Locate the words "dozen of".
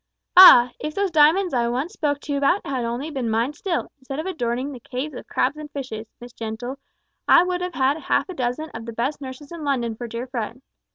8.33-8.87